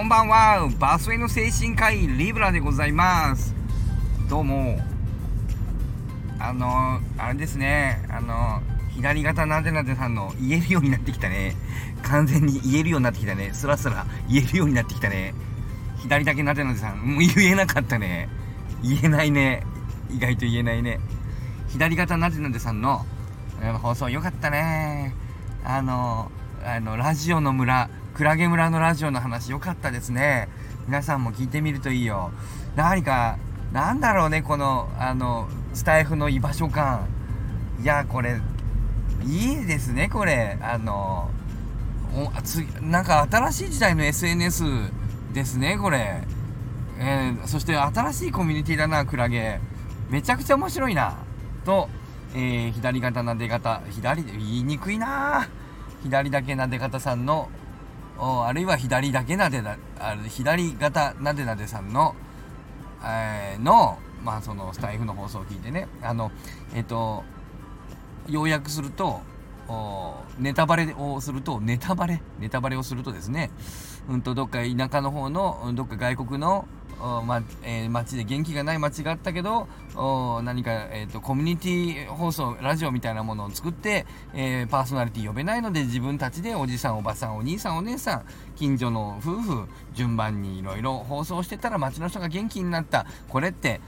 [0.00, 0.66] こんばんは。
[0.78, 3.54] バスへの精神科医リブラでございます。
[4.30, 4.80] どうも。
[6.38, 8.02] あのあれですね。
[8.08, 8.62] あの
[8.94, 11.54] 左肩なでなでさんの言えるようになってきたね。
[12.02, 13.50] 完全に言えるようになってきたね。
[13.52, 15.34] スラスラ言えるようになってきたね。
[15.98, 16.98] 左だけなでなでさん。
[17.00, 18.30] もう言えなかったね。
[18.82, 19.66] 言えないね。
[20.08, 20.98] 意外と言えないね。
[21.68, 23.04] 左肩なでなでさんの
[23.82, 25.14] 放送よかったね。
[25.62, 26.32] あの
[26.64, 30.50] あのラジオの村クラゲ村のラジオの話よかったですね。
[30.86, 32.32] 皆さんも聞いてみるといいよ。
[32.76, 33.38] 何か
[33.72, 37.08] なんだろうねこのあのスタイフの居場所感。
[37.80, 38.38] いやこれ
[39.24, 40.58] いいですねこれ。
[40.60, 41.30] あの
[42.14, 44.64] おつなんか新しい時代の SNS
[45.32, 46.22] ですねこれ、
[46.98, 49.60] えー、そして新しいコミュニティだなクラゲ。
[50.10, 51.16] めちゃくちゃ面白いな。
[51.64, 51.88] と、
[52.34, 55.48] えー、左肩なで方左で言いにくいな。
[56.02, 57.48] 左だけなで方さんの
[58.18, 62.14] あるいは左だけなでなあ左型なでなでさんの、
[63.02, 65.88] えー、のまあそのスタイフの放送を聞いてね。
[66.02, 66.30] あの
[66.74, 67.24] えっ、ー、と
[68.28, 69.20] 要約すると
[70.38, 72.20] ネタバレをするとネタバレ？
[72.38, 73.50] ネタバレをするとですね。
[74.08, 76.66] うんとどっか田舎の方のどっか外国の
[77.26, 79.68] まえー、街で元気がない街があったけど
[80.42, 88.24] 何か、えーと、コミュニティ放送ラジオみたいなものを作って、えー、パーソナリティ呼べないので自分たちでおじさんおばさんお兄さんお姉さん
[88.56, 93.06] 近所の夫婦順番にいろいろ放送してたら街の人が元気になった。
[93.28, 93.80] これって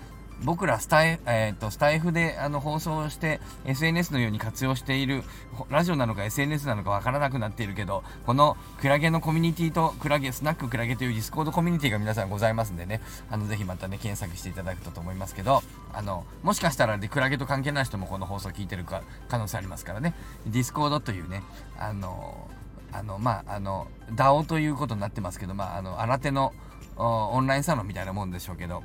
[0.44, 5.22] 僕らスタイ,、えーと、スタイフであの放送して SNS のように活用している
[5.70, 13.00] ラジオなのか SNS なのかわからなくなっているけどこのクラゲのコミュニティとクラゲスナッククラゲというディスコードコミュニティが皆さんございますんでね。
[13.30, 20.14] あのぜひまたね検索していただくとと思いますけどあのもしかしたらでクラゲと関係ない人もこの放送聞いてるか可能性ありますからね。
[20.46, 21.42] ディスコードというね
[21.78, 22.48] あの
[22.92, 26.52] あのまああの DAO ということになってますけどまああの新手の
[26.96, 28.82] オンラインサロンみたいなもんでしょうけど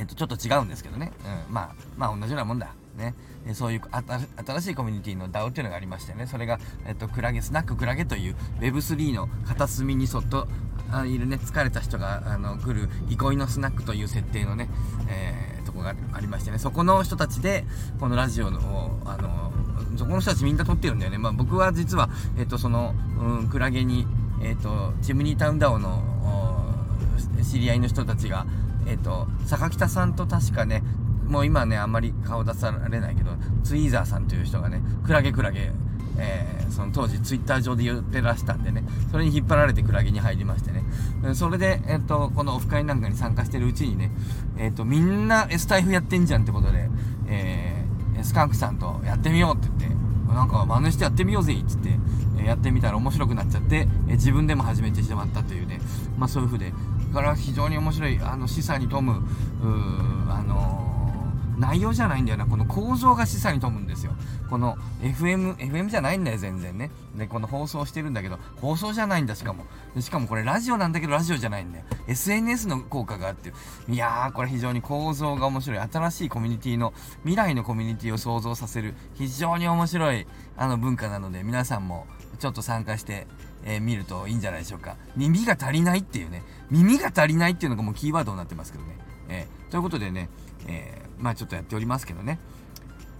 [0.00, 1.12] えっと、ちょっと違うんですけどね。
[1.48, 2.74] うん、まあ、まあ、同じようなもんだ。
[2.96, 3.14] ね。
[3.54, 3.82] そういう
[4.46, 10.48] 新しいコミュニティの DAO っていうのがありましてね、それが、えっと、クラゲ、スナッククラゲという Web3 の片隅にそっと
[10.90, 14.68] あいるね、疲れた人があの来る憩いのスナックという設定のね、
[15.08, 17.64] えー、とこがありましてね、そこの人たちで、
[17.98, 19.52] このラジオの、あの、
[19.96, 21.18] そこの人たちみんな撮ってるんだよね。
[21.18, 24.06] まあ僕は実は、えっと、その、うん、クラゲに、
[24.42, 26.02] えっと、チムニータウンダオの
[27.42, 28.46] 知り合いの人たちが、
[28.90, 30.82] えっ、ー、と、坂北さんと確かね、
[31.28, 33.30] もう今ね、あんまり顔出されないけど、
[33.62, 35.70] ツイーザーさんという人がね、クラゲクラゲ、
[36.18, 40.82] えー、その当時ツイッター上で言ってらしたんでね、それに引っ張られてクラゲに入りましてね、
[41.34, 44.10] それで、えっ、ー、と、このオフ会なんかに参加してるうちにね、
[44.58, 46.90] えっ、ー、と、みんな S タイフやってんじゃんってことで、
[47.28, 51.90] えー、スカンクさんとやってみようって言って、なんか真似してやってみようぜっつって、
[52.44, 55.80] やってみたら面白くなっちゃって、え自分でも始めてしまったというね、
[56.18, 56.72] まあそういう風で、
[57.10, 59.22] から非常に面白いあの示唆に富む
[60.30, 60.86] あの
[61.58, 62.46] 内容じゃないんだよな。
[62.46, 64.12] この構造が示唆に富むんですよ。
[64.48, 66.90] この FM FM じゃないんだよ全然ね。
[67.14, 69.66] でこの放送してるんだけど放送じゃないんだしかも。
[70.00, 71.84] しかもこれラジオなんだけどラジオじゃないんだよ。
[72.06, 73.52] SNS の効果があって
[73.90, 75.78] いやーこれ非常に構造が面白い。
[75.78, 76.94] 新しいコミュニティの
[77.24, 78.94] 未来のコミュニティを想像させる。
[79.14, 80.26] 非常に面白い
[80.56, 82.06] あの文化なので皆さんも
[82.38, 83.26] ちょっと参加して
[83.64, 84.96] えー、見るといいんじゃないでしょうか。
[85.16, 88.96] 耳が足りないっていうね、耳が足りないっていうのがもうキーワードになってますけどね。
[89.28, 90.28] えー、ということでね、
[90.66, 92.38] えー、まあちょっとやっておりますけどね。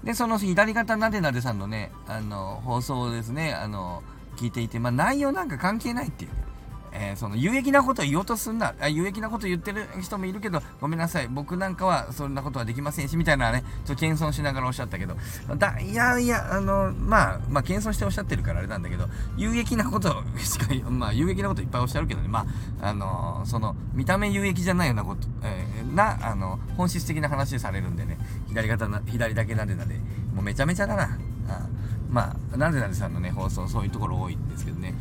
[0.04, 4.02] で、その左肩なでなでさんのね、あの、放送をですね、あの、
[4.36, 6.49] 聞いていて、まあ内容なんか関係ないっていうね。
[6.92, 11.28] えー、その有益なことを言おうとすんなあ有益なこと言ってる人もいるけどごめんなさい。
[11.28, 15.16] 僕なんかはそんなことはできませんしみたいなねちょっと謙遜しながらおっしゃったけど。
[15.56, 22.28] だいやいやあのまあまあ謙遜しておっしゃってるからあれなんだけど有益なことしかまあ有益なこといっぱいおっしゃるけどね。
[22.28, 22.46] ま
[22.80, 28.18] ああのその見た目有益じゃないようなこと、えー、なあの本質的な話されるんでね。
[28.48, 29.94] 左肩な左だけなでなで
[30.34, 31.18] もうめちゃめちゃだな。
[31.48, 31.66] あ
[32.10, 34.94] まあなでなでさんのね放送そういうところ多いんですけどね。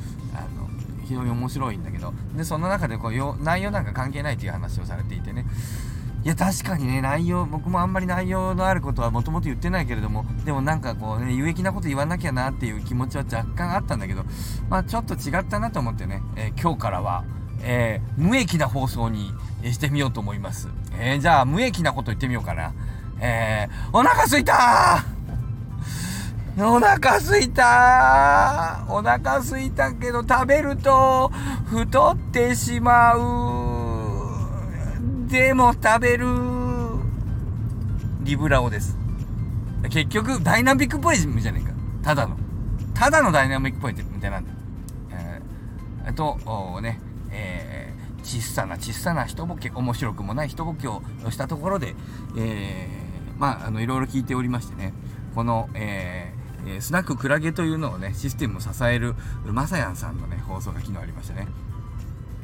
[1.09, 2.13] 非常に面白いんだけど。
[2.37, 5.45] でその中でこう内容なんか関係ないという話をされていてね。
[6.23, 14.25] いや確かにね内容僕もあんまり内容のあることはもともと言ってないけれどもでもなんかこうね有益なこと言わなきゃなっていう気持ちは若干あったんだけど
[14.69, 17.23] まあちょっと違ったなと思ってね、えー、今日からは、
[17.61, 19.31] えー、無益な放送に
[19.71, 20.67] してみようと思います、
[20.99, 22.73] えー、じゃあ無益なこと言ってみようかな。
[23.21, 25.18] えー、お腹すいた
[26.61, 31.31] お腹すいたお腹すいたけど食べると
[31.65, 35.29] 太ってしまう。
[35.29, 36.27] でも食べる。
[38.21, 38.97] リブラオです。
[39.89, 41.73] 結局ダイナミックポエムじゃねえか。
[42.03, 42.35] ただの。
[42.93, 44.51] ただのダイナミックポエムってなんだ。
[45.11, 46.37] えー、と
[46.81, 46.99] ね
[47.31, 51.95] え小さな小さな一ボケ面白くもない一ボケをしたところで、
[52.37, 54.93] えー、まあのいろいろ聞いておりましてね。
[55.35, 56.28] この、えー、
[56.65, 59.15] えスナッククラゲというのをねシステムを支える
[59.45, 61.47] まさやんさんのね放送が昨日ありましたね。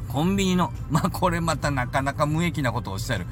[0.08, 3.26] コンビニの まあこれまたなかなか無益なことをおっしゃる。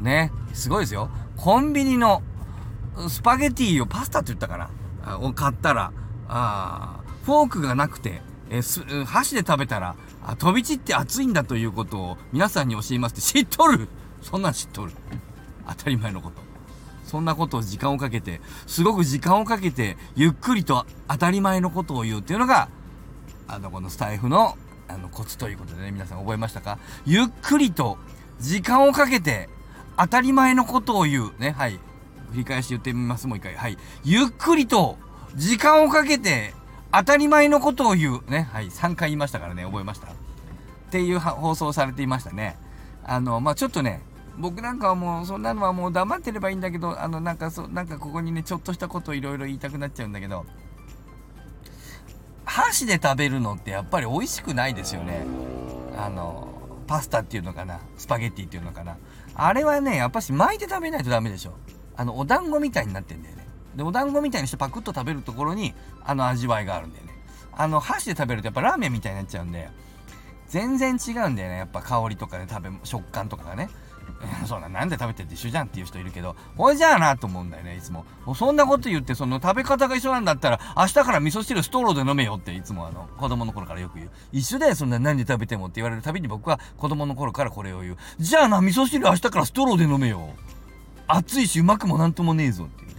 [0.00, 1.10] ねすごいですよ。
[1.36, 2.22] コンビニの
[3.08, 4.58] スパゲティをパスタって言ったか
[5.04, 5.18] な？
[5.18, 5.92] を買ったら
[6.28, 9.94] あフォークがなくてえー、箸で食べたら
[10.24, 13.20] あ飛び散って熱いんだということを皆さんに教えますって。
[13.20, 13.88] 知っとる？
[14.22, 14.92] そんなん知っとる。
[15.68, 16.47] 当たり前のこと。
[17.08, 22.68] そんなことを時間をかけてすごく時間をかけてゆっくりと当たり前のことを言うっていうのが
[23.48, 24.56] あのこのスタイフの
[24.88, 26.78] あのコツということでね皆さん覚えましたか？
[27.04, 27.98] ゆっくりと
[28.38, 29.48] 時間をかけて
[29.98, 31.80] 当たり前のことを言うねはい
[32.30, 34.96] 振り返し言ってみますもう一回はいゆっくりと
[35.34, 36.54] 時間をかけて
[36.90, 38.30] 当たり前のことを言う。
[38.30, 38.48] ね。
[38.50, 38.70] はい。
[38.70, 40.06] 3回言いましたからね、覚えました？
[40.06, 40.10] っ
[40.90, 42.56] ていう放送されていましたね。
[43.04, 44.00] あの、まあ、ちょっとね、
[44.38, 50.46] 僕なんかはもう、そんなのはもう黙ってればいいんだけど、あの、なんかそう、なんかここにね、ちょっとしたことをいろいろ言いたくなっちゃうんだけど、
[52.44, 55.26] 箸で食べるのってやっぱり美味しくないですよね。
[55.96, 56.48] あの、
[56.86, 58.96] パスタっていうのかな、スパゲッティっていうのかな。
[59.34, 61.52] あれはね、やっぱし巻いて食べないとダメでしょ。
[61.96, 63.46] あの、お団子みたいになってんだよね。
[63.74, 65.74] で、お団子みたいにしてパクッと食べるところに、
[66.04, 67.12] あの味わいがあるんだよね。
[67.52, 69.68] あの、箸で食べるとやっぱラーメンみたいになっちゃうんで、
[70.48, 71.58] 全然違うんだよね。
[71.58, 73.68] やっぱ香りとかね、食べ、食感とかがね。
[74.46, 78.04] そうな、なんで食べてって一緒じゃんっていう人いるけど、これじゃあなと思うんだよね、いつも。
[78.34, 84.10] そんなこと言って、その食べ方が一緒なんだったら、明日から味噌汁ストローで飲めよっていつもあの、子供の頃からよく言う。
[84.32, 87.96] 一緒だよ、そんな何で食べてもって言われるたびに僕は子供の頃からこれを言う。
[88.18, 90.30] じゃあな、味噌汁明日からストローで飲めよ。
[91.06, 92.90] 熱いし、うまくもなんともねえぞっていう。
[92.90, 92.98] うん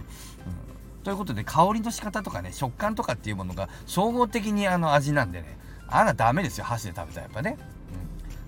[1.02, 5.58] ということで香りの仕方とかね食感とかっていうものが総合的にあの味なんでね
[5.88, 7.56] あらダメですよ箸で食べたらやっぱね、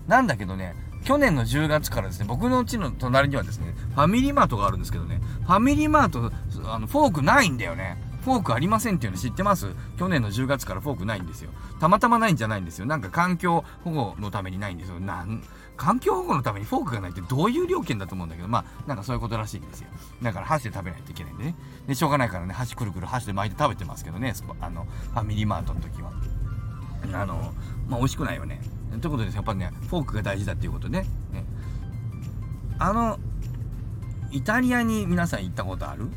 [0.04, 0.74] うん、なんだけどね
[1.04, 6.32] 去年の10月からですね僕のうちの隣にはですねファミリーマートがあるんですけどねファミリーマート
[6.70, 9.66] あのフォークないんだよねフォークありませんっていうの知ってます？
[9.98, 11.50] 去年の10月からフォークないんですよ
[11.80, 15.42] たまたまないんじゃないんですよなんか環境保護のためにないんですよなん
[15.76, 19.88] 環境保護のためにフォークがないってどういう料金だと思うんだけど、まあ、なんかそういうことらしいんですよ。
[20.22, 21.56] だから箸で食べないといけないんでね。
[21.88, 26.12] で、しょうがないからね、箸くるくる箸で巻いて食べてますけどね、あの、ファミリーマートの時は。
[27.14, 27.52] あの、
[27.88, 28.60] まあ、美味しくないよね。
[29.00, 31.06] ということで、やっぱりね、フォークが大事だっていうことね。
[31.32, 31.44] ね。
[32.78, 33.18] あの、
[34.30, 36.08] イタリアに皆さん行ったことある？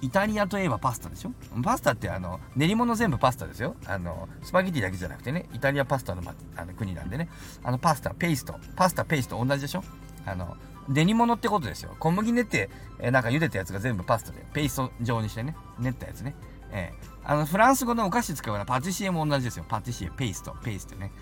[0.00, 1.32] イタリアといえばパスタでしょ？
[1.62, 3.76] パスタってあの練り物全部パスタですよ。
[3.86, 7.28] あのスパゲティだけじゃなくてねイタリアパスタの,、ま、あの国なんでね。
[7.62, 8.56] あのパスタペースト。
[8.74, 9.84] パスタペースト同じでしょ？
[10.26, 10.56] あの
[10.88, 11.94] 練り物ってことですよ。
[12.00, 12.68] 小麦練って、
[12.98, 14.44] えー、なんか茹でたやつが全部パスタで。
[14.52, 15.54] ペースト状にしてね。
[15.78, 16.34] 練ったやつね。
[16.72, 19.64] えー、あのフランス語のお菓子使うようなパティシエも同じですよ。
[19.68, 20.56] パティシエペースト。
[20.64, 21.12] ペーストね。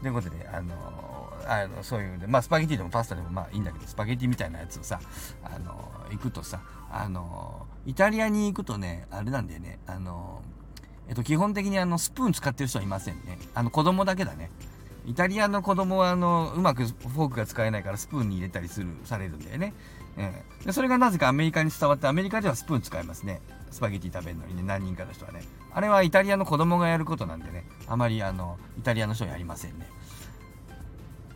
[0.00, 5.00] ということであのー、あのそういうのでまあスパゲティでもパスタでもまあいいんだけどスパゲティみたいなやつをさ
[5.44, 6.60] あのー、行くとさ
[6.90, 10.42] あのイタリアに行くとね、あれなんだよね、あの、
[11.08, 13.38] えっと、基本的にあの、スプーン使ってる人はいませんね。
[13.54, 14.50] あの、子供だけだね。
[15.06, 19.72] イタリアの子供はあの、うまくフォークが使えないからスプーンに入れたりする、されるんだよね。
[20.16, 23.40] えー、でそれがなぜかアメリカに伝わって、アメリカではスプーン使いますね。
[23.70, 25.42] スパゲティ食べるのにね、何人かの人はね。
[25.72, 29.86] あれはイタリアの子供がやることなんでね、あまりあの、イタリアの人はやりませんね。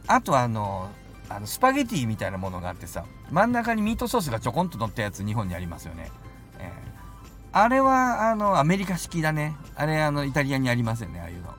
[0.07, 0.91] あとあの、
[1.29, 6.13] あのスパゲティみたいなものがあってさ真ん中にミートソースがちょこんと乗ったやつ日本にありますよね、
[6.59, 9.57] えー、あれはあのアメリカ式だね。
[9.75, 11.55] あれあのイタリアにありませんねああいうの。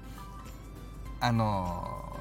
[1.19, 2.19] あの、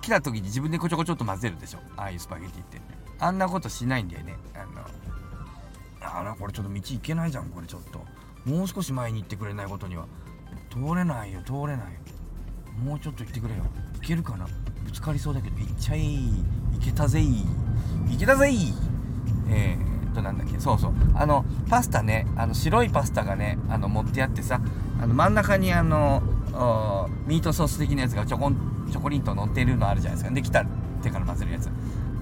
[0.00, 1.80] 来た時に自分でこちょこちょっと混ぜるでしょ。
[1.96, 2.80] ああいうスパゲティって。
[3.18, 4.36] あんなことしないんだよね。
[4.54, 4.82] あの
[6.20, 8.00] あらこれちょっと道行けないじゃんこれちょっと。
[8.48, 10.06] もう少し前に行ってくれないことには。
[10.70, 11.82] 通れないよ通れないよ。
[12.78, 13.62] もうちょっと行ってくれよ。
[14.00, 14.46] 行けるかな？
[14.84, 16.30] ぶつかりそうだけど行っちゃいい
[16.80, 17.44] けたぜい。
[18.12, 18.74] いけたぜい。
[19.48, 20.60] えー、となんだっけ？
[20.60, 20.92] そうそう。
[21.14, 22.26] あのパスタね。
[22.36, 24.60] あの白いパスタがねあの持ってあってさ
[25.00, 26.22] あの真ん中にあの
[27.26, 30.34] ミートソース的なやつがちょこんちょこりんと乗ってるのあるじゃないですか。
[30.34, 30.64] できた
[31.02, 31.70] 手から混ぜるやつ。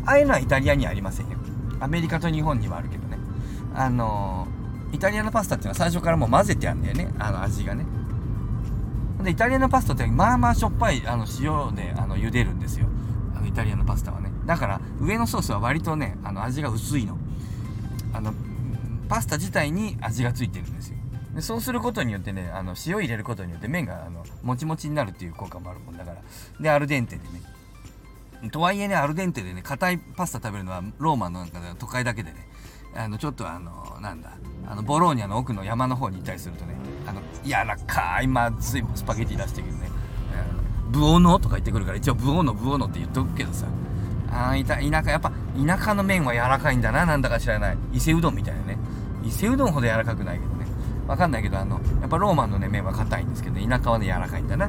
[0.07, 1.39] ああいうのはイタリアにはありませんよ。
[1.81, 3.19] アメリカと日本にはあるけどね。
[3.75, 4.47] あの
[4.93, 7.13] イタリアのパスタっていうのは最初からもう混ぜてあるんだよね。
[7.19, 7.85] あの味がね。
[9.23, 12.87] でイタリアのパスタってまあまあしょっぱいあの塩であの茹でるんですよ。
[13.35, 14.31] あのイタリアのパスタはね。
[14.47, 17.19] だから上のソースは割とねあの味が薄いの。
[18.13, 18.33] あの
[19.09, 20.97] パスタ自体に味がついてるんですよ。
[21.35, 26.19] でそうすることによってねあの塩入れることによって麺があのもちもちになるっていう効果もあるもんだから。
[26.61, 27.43] でアルデンテでね。
[28.51, 32.49] とはいえねアルデンテでね硬いパスタ食べるのはローマのなんか都会だけでね
[32.97, 34.31] あのちょっとあのなんだ
[34.67, 36.75] あのボローニャの奥の山の方に行ったりするとね
[37.07, 39.91] あの柔らかいまずいスパゲティ出してくるね
[40.91, 43.67] 「ブオノ」とか言ってくるから一応「ブオノブオノ」って言っとくけどさ
[44.33, 47.79] あいた田舎やっぱ田舎の麺は柔らかいんだななんだか知らない。
[47.93, 48.79] 伊勢うどんみたいなね。
[49.25, 50.67] 伊勢うどんほど柔らかくないけどね。
[51.07, 54.69] わかんないけどあのやっぱローマのね麺は硬いんですけど田舎はね柔らかいんだな。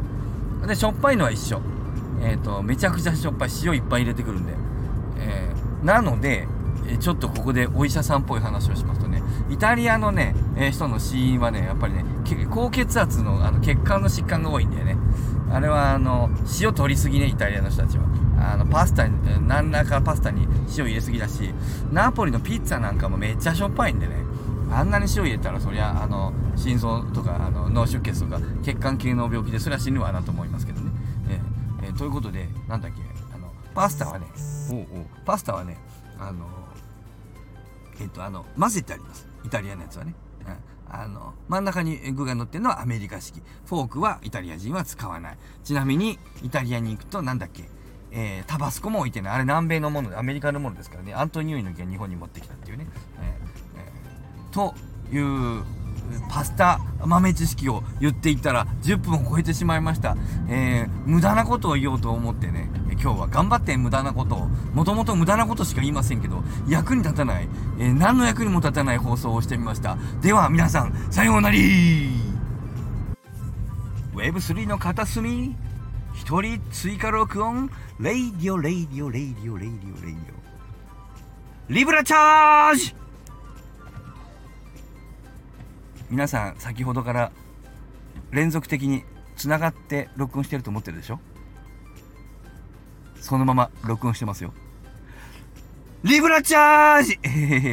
[0.68, 1.62] でしょっぱいのは一緒。
[2.22, 4.54] えっ、とめちゃくちゃしょっぱい塩いっぱい入れてくるんで。
[5.20, 6.48] えーなので
[7.00, 12.04] ちょっとここでお医者さんっぽい話をしますとねイタリアのね、えー人の死因はねやっぱりね
[12.50, 14.98] 高血圧のあの血管の疾患が多いんだよね。
[15.52, 16.30] あれはあの
[16.60, 18.06] 塩取りすぎねイタリアの人たちは。
[18.38, 21.54] あのパスタに何らかパスタに塩入れすぎだし
[21.92, 24.16] ナポリのピッツァなんかもめっちゃしょっぱいんでね。
[24.72, 30.75] あんなに塩入れたらそりゃあの心臓とかあの脳出血とか血管系の病気でそれは死ぬわなと思いますけど、
[31.98, 33.02] ということでなんだっけ
[33.34, 34.26] あのパスタはね
[35.26, 35.78] パスタはね
[36.20, 36.46] あの
[38.00, 39.28] えっとあの混ぜてあります。
[39.46, 40.14] イタリアのやつはね、
[40.46, 43.42] うん、あの真ん中に具が乗ってるのはアメリカ式。
[43.66, 45.38] フォークはイタリア人は使わない。
[45.64, 47.64] ちなみにイタリアに行くとなんだっけ。
[48.12, 49.34] えータバスコも置いてない。
[49.34, 51.14] あれ南米のものでアメリカのものですからね。
[51.14, 52.88] アントニオ猪木が日本に持ってきたっていうね、
[53.20, 54.74] えーえーと
[55.12, 55.64] いう
[56.30, 60.18] パスタ豆知識を言っていったら10分を超えてしまいました、
[60.50, 62.70] えー無駄なことを言おうと思ってね
[63.02, 67.48] 今日は頑張って無駄なことをもともと無駄なことしか言いませんけど役に立たない、
[67.80, 69.98] えー何の役にも立たない放送をしてみました。
[70.22, 72.10] では皆さんさようなり
[74.14, 75.56] Web3 の片隅
[76.14, 77.70] 一人追加録音。
[78.00, 81.74] radio radio radio radio radio。
[81.74, 83.05] リブラチャージ！
[86.10, 87.32] 皆さん先ほどから
[88.32, 89.04] 連続的に
[89.36, 91.20] つながって録音してると思ってるでしょ？
[93.20, 94.54] そのまま録音してますよ。
[96.04, 97.20] リブラチャージ！
[97.24, 97.72] えへへへへ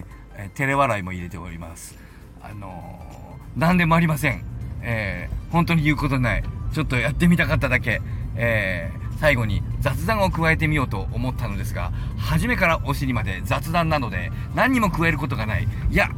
[0.00, 0.04] へ
[0.36, 1.98] え照れ笑いも入れております。
[2.42, 4.42] あのー、何でもありません。
[4.82, 6.44] えー、本当に言うことない。
[6.72, 8.00] ちょっとやってみたかっただけ。
[8.36, 15.68] えー、最後に雑談を加えてみようと思ったのですが初めからお尻まで雑談なので何にも加えることがない。
[15.90, 16.10] いや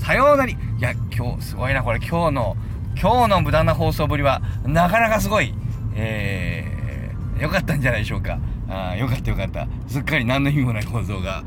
[0.00, 0.52] さようなり。
[0.52, 1.98] いや今日すごいなこれ。
[1.98, 2.56] 今日の
[3.00, 5.54] 今日の無駄な放送ぶりはなかなかすごい。
[5.94, 8.38] えー、よかったんじゃないでしょうか。
[8.68, 9.68] あーよかったよかった。
[9.86, 11.44] すっかり何の意味もない放送が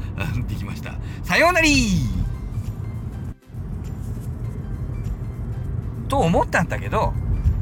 [0.47, 0.93] できました。
[1.23, 1.69] さようなり。
[6.07, 7.11] と思ったんだけど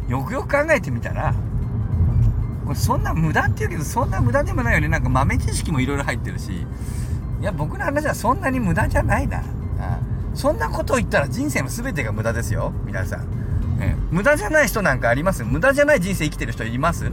[0.10, 1.33] よくよく考えてみたら
[2.65, 4.89] これそんな無駄って言うけどそんな無駄でもないよね。
[4.89, 6.65] なんか豆知識もいろいろ入ってるし。
[7.39, 9.41] いや僕の話はそんなに無駄じゃないな。
[10.33, 12.73] そんなことを言ったら人生の全てが無駄ですよ。
[12.85, 13.27] 皆さん、
[13.81, 15.43] え無駄じゃない人なんかあります？
[15.43, 17.11] 無駄じゃない人生生きてる人います？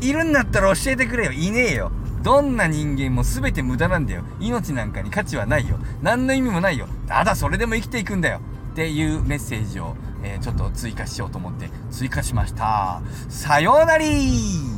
[0.00, 1.32] いるんだったら教えてくれよ。
[1.32, 1.90] いねえよ。
[2.22, 4.22] どんな人間も全て無駄なんだよ。
[4.40, 5.76] 命なんかに価値はないよ。
[6.02, 6.86] 何の意味もないよ。
[7.06, 8.40] ただそれでも生きていくんだよ。
[8.72, 13.02] っていうメッセージを、えーちょっと追加しようと思って追加しました。
[13.28, 14.73] さようなり